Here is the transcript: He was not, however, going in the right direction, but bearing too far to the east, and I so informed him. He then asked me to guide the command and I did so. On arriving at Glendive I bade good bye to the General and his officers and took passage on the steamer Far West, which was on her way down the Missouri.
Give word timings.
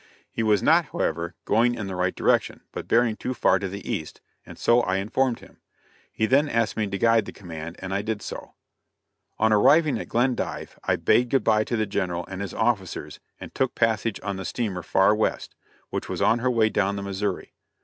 He 0.31 0.41
was 0.41 0.63
not, 0.63 0.85
however, 0.85 1.35
going 1.45 1.75
in 1.75 1.85
the 1.85 1.95
right 1.95 2.15
direction, 2.15 2.61
but 2.71 2.87
bearing 2.87 3.15
too 3.15 3.35
far 3.35 3.59
to 3.59 3.67
the 3.67 3.87
east, 3.87 4.19
and 4.47 4.57
I 4.57 4.59
so 4.59 4.83
informed 4.89 5.41
him. 5.41 5.59
He 6.11 6.25
then 6.25 6.49
asked 6.49 6.75
me 6.75 6.87
to 6.87 6.97
guide 6.97 7.25
the 7.25 7.31
command 7.31 7.75
and 7.77 7.93
I 7.93 8.01
did 8.01 8.23
so. 8.23 8.55
On 9.37 9.53
arriving 9.53 9.99
at 9.99 10.09
Glendive 10.09 10.79
I 10.83 10.95
bade 10.95 11.29
good 11.29 11.43
bye 11.43 11.65
to 11.65 11.77
the 11.77 11.85
General 11.85 12.25
and 12.27 12.41
his 12.41 12.55
officers 12.55 13.19
and 13.39 13.53
took 13.53 13.75
passage 13.75 14.19
on 14.23 14.37
the 14.37 14.43
steamer 14.45 14.81
Far 14.81 15.13
West, 15.13 15.53
which 15.91 16.09
was 16.09 16.19
on 16.19 16.39
her 16.39 16.49
way 16.49 16.69
down 16.69 16.95
the 16.95 17.03
Missouri. 17.03 17.53